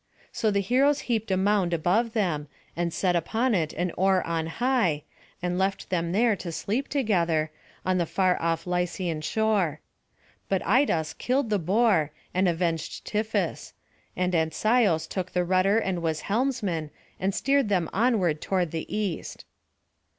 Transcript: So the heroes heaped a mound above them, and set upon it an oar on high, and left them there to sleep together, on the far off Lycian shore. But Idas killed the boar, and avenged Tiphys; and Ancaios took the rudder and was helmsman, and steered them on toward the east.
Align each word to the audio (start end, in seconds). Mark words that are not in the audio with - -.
So 0.31 0.49
the 0.49 0.61
heroes 0.61 1.01
heaped 1.01 1.29
a 1.29 1.37
mound 1.37 1.73
above 1.75 2.13
them, 2.13 2.47
and 2.75 2.91
set 2.91 3.15
upon 3.15 3.53
it 3.53 3.71
an 3.73 3.91
oar 3.95 4.25
on 4.25 4.47
high, 4.47 5.03
and 5.43 5.59
left 5.59 5.91
them 5.91 6.11
there 6.11 6.35
to 6.37 6.51
sleep 6.51 6.87
together, 6.87 7.51
on 7.85 7.99
the 7.99 8.07
far 8.07 8.41
off 8.41 8.65
Lycian 8.65 9.21
shore. 9.21 9.79
But 10.49 10.63
Idas 10.65 11.13
killed 11.15 11.51
the 11.51 11.59
boar, 11.59 12.09
and 12.33 12.47
avenged 12.49 13.05
Tiphys; 13.05 13.73
and 14.17 14.33
Ancaios 14.33 15.07
took 15.07 15.33
the 15.33 15.45
rudder 15.45 15.77
and 15.77 16.01
was 16.01 16.21
helmsman, 16.21 16.89
and 17.19 17.31
steered 17.35 17.69
them 17.69 17.87
on 17.93 18.13
toward 18.37 18.71
the 18.71 18.87
east. 18.91 19.45